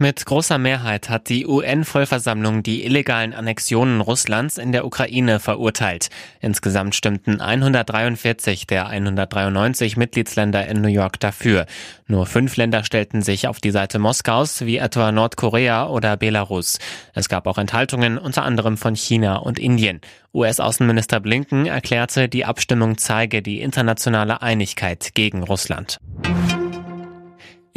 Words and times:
Mit 0.00 0.24
großer 0.24 0.58
Mehrheit 0.58 1.10
hat 1.10 1.28
die 1.28 1.44
UN-Vollversammlung 1.44 2.62
die 2.62 2.84
illegalen 2.84 3.34
Annexionen 3.34 4.00
Russlands 4.00 4.56
in 4.56 4.70
der 4.70 4.86
Ukraine 4.86 5.40
verurteilt. 5.40 6.08
Insgesamt 6.40 6.94
stimmten 6.94 7.40
143 7.40 8.68
der 8.68 8.86
193 8.86 9.96
Mitgliedsländer 9.96 10.68
in 10.68 10.82
New 10.82 10.88
York 10.88 11.18
dafür. 11.18 11.66
Nur 12.06 12.26
fünf 12.26 12.56
Länder 12.56 12.84
stellten 12.84 13.22
sich 13.22 13.48
auf 13.48 13.58
die 13.58 13.72
Seite 13.72 13.98
Moskaus, 13.98 14.64
wie 14.64 14.76
etwa 14.76 15.10
Nordkorea 15.10 15.88
oder 15.88 16.16
Belarus. 16.16 16.78
Es 17.12 17.28
gab 17.28 17.48
auch 17.48 17.58
Enthaltungen, 17.58 18.18
unter 18.18 18.44
anderem 18.44 18.76
von 18.76 18.94
China 18.94 19.38
und 19.38 19.58
Indien. 19.58 20.00
US-Außenminister 20.32 21.18
Blinken 21.18 21.66
erklärte, 21.66 22.28
die 22.28 22.44
Abstimmung 22.44 22.98
zeige 22.98 23.42
die 23.42 23.60
internationale 23.62 24.42
Einigkeit 24.42 25.10
gegen 25.14 25.42
Russland. 25.42 25.98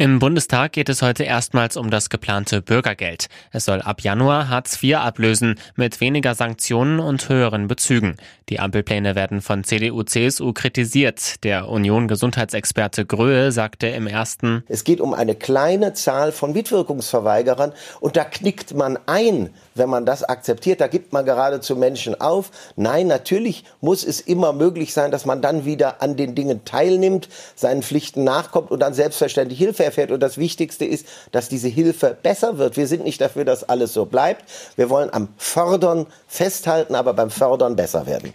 Im 0.02 0.18
Bundestag 0.18 0.72
geht 0.72 0.88
es 0.88 1.00
heute 1.00 1.22
erstmals 1.22 1.76
um 1.76 1.88
das 1.88 2.10
geplante 2.10 2.60
Bürgergeld. 2.60 3.28
Es 3.52 3.66
soll 3.66 3.80
ab 3.80 4.00
Januar 4.00 4.48
Hartz 4.48 4.82
IV 4.82 4.96
ablösen, 4.96 5.60
mit 5.76 6.00
weniger 6.00 6.34
Sanktionen 6.34 6.98
und 6.98 7.28
höheren 7.28 7.68
Bezügen. 7.68 8.16
Die 8.48 8.58
Ampelpläne 8.58 9.14
werden 9.14 9.40
von 9.40 9.62
CDU-CSU 9.62 10.54
kritisiert. 10.54 11.44
Der 11.44 11.68
Union-Gesundheitsexperte 11.68 13.06
Gröhe 13.06 13.52
sagte 13.52 13.86
im 13.86 14.08
ersten, 14.08 14.64
Es 14.66 14.82
geht 14.82 15.00
um 15.00 15.14
eine 15.14 15.36
kleine 15.36 15.92
Zahl 15.92 16.32
von 16.32 16.52
Mitwirkungsverweigerern 16.52 17.72
und 18.00 18.16
da 18.16 18.24
knickt 18.24 18.74
man 18.74 18.98
ein, 19.06 19.50
wenn 19.76 19.88
man 19.88 20.04
das 20.04 20.24
akzeptiert. 20.24 20.80
Da 20.80 20.88
gibt 20.88 21.12
man 21.12 21.24
geradezu 21.24 21.76
Menschen 21.76 22.20
auf. 22.20 22.50
Nein, 22.74 23.06
natürlich 23.06 23.62
muss 23.80 24.04
es 24.04 24.20
immer 24.20 24.52
möglich 24.52 24.94
sein, 24.94 25.12
dass 25.12 25.26
man 25.26 25.42
dann 25.42 25.64
wieder 25.64 26.02
an 26.02 26.16
den 26.16 26.34
Dingen 26.34 26.64
teilnimmt, 26.64 27.28
seinen 27.54 27.84
Pflichten 27.84 28.24
nachkommt 28.24 28.72
und 28.72 28.80
dann 28.80 28.94
selbstverständlich 28.94 29.60
Hilfe 29.60 29.91
erfährt. 29.92 30.10
Und 30.10 30.20
das 30.20 30.38
Wichtigste 30.38 30.84
ist, 30.84 31.06
dass 31.30 31.48
diese 31.48 31.68
Hilfe 31.68 32.16
besser 32.20 32.58
wird. 32.58 32.76
Wir 32.76 32.86
sind 32.86 33.04
nicht 33.04 33.20
dafür, 33.20 33.44
dass 33.44 33.64
alles 33.64 33.92
so 33.92 34.06
bleibt. 34.06 34.44
Wir 34.76 34.90
wollen 34.90 35.10
am 35.12 35.28
Fördern 35.36 36.06
festhalten, 36.26 36.94
aber 36.94 37.12
beim 37.12 37.30
Fördern 37.30 37.76
besser 37.76 38.06
werden. 38.06 38.32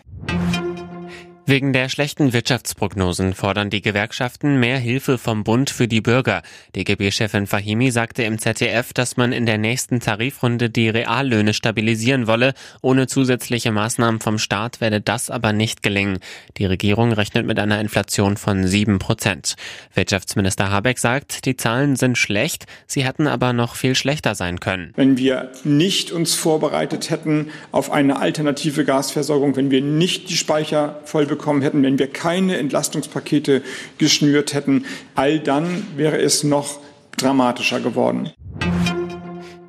Wegen 1.49 1.71
der 1.71 1.87
schlechten 1.87 2.33
Wirtschaftsprognosen 2.33 3.33
fordern 3.33 3.69
die 3.69 3.81
Gewerkschaften 3.81 4.59
mehr 4.59 4.79
Hilfe 4.79 5.17
vom 5.17 5.45
Bund 5.45 5.69
für 5.69 5.87
die 5.87 6.01
Bürger. 6.01 6.41
DGB-Chefin 6.75 7.47
Fahimi 7.47 7.89
sagte 7.89 8.23
im 8.23 8.37
ZDF, 8.37 8.91
dass 8.91 9.15
man 9.15 9.31
in 9.31 9.45
der 9.45 9.57
nächsten 9.57 10.01
Tarifrunde 10.01 10.69
die 10.69 10.89
Reallöhne 10.89 11.53
stabilisieren 11.53 12.27
wolle. 12.27 12.53
Ohne 12.81 13.07
zusätzliche 13.07 13.71
Maßnahmen 13.71 14.19
vom 14.19 14.39
Staat 14.39 14.81
werde 14.81 14.99
das 14.99 15.29
aber 15.29 15.53
nicht 15.53 15.83
gelingen. 15.83 16.19
Die 16.57 16.65
Regierung 16.65 17.13
rechnet 17.13 17.45
mit 17.45 17.59
einer 17.59 17.79
Inflation 17.79 18.35
von 18.35 18.67
sieben 18.67 18.99
Prozent. 18.99 19.55
Wirtschaftsminister 19.93 20.69
Habeck 20.69 20.99
sagt, 20.99 21.45
die 21.45 21.55
Zahlen 21.55 21.95
sind 21.95 22.17
schlecht, 22.17 22.65
sie 22.87 23.05
hätten 23.05 23.25
aber 23.25 23.53
noch 23.53 23.75
viel 23.75 23.95
schlechter 23.95 24.35
sein 24.35 24.59
können. 24.59 24.91
Wenn 24.97 25.15
wir 25.15 25.49
nicht 25.63 26.11
uns 26.11 26.35
vorbereitet 26.35 27.09
hätten 27.09 27.51
auf 27.71 27.89
eine 27.89 28.19
alternative 28.19 28.83
Gasversorgung, 28.83 29.55
wenn 29.55 29.71
wir 29.71 29.81
nicht 29.81 30.29
die 30.29 30.35
Speicher 30.35 30.99
voll 31.05 31.25
bekommen 31.37 31.61
hätten, 31.61 31.83
wenn 31.83 31.99
wir 31.99 32.07
keine 32.07 32.57
Entlastungspakete 32.57 33.61
geschnürt 33.97 34.53
hätten, 34.53 34.85
all 35.15 35.39
dann 35.39 35.85
wäre 35.95 36.17
es 36.17 36.43
noch 36.43 36.79
dramatischer 37.17 37.79
geworden. 37.79 38.31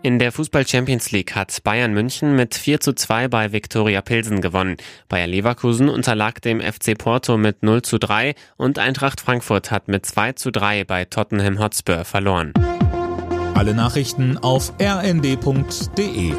In 0.02 0.18
der 0.18 0.32
Fußball 0.32 0.66
Champions 0.66 1.10
League 1.10 1.34
hat 1.34 1.62
Bayern 1.64 1.92
München 1.92 2.36
mit 2.36 2.54
4 2.54 2.80
zu 2.80 2.94
2 2.94 3.28
bei 3.28 3.52
Viktoria 3.52 4.00
Pilsen 4.00 4.40
gewonnen. 4.40 4.76
Bayer 5.08 5.26
Leverkusen 5.26 5.88
unterlag 5.88 6.40
dem 6.40 6.60
FC 6.60 6.96
Porto 6.96 7.36
mit 7.36 7.62
0 7.62 7.82
zu 7.82 7.98
3 7.98 8.34
und 8.56 8.78
Eintracht 8.78 9.20
Frankfurt 9.20 9.70
hat 9.70 9.88
mit 9.88 10.06
2 10.06 10.32
zu 10.32 10.50
3 10.50 10.84
bei 10.84 11.04
Tottenham 11.04 11.58
Hotspur 11.58 12.04
verloren. 12.04 12.52
Alle 13.54 13.74
Nachrichten 13.74 14.38
auf 14.38 14.72
rnd.de 14.80 16.32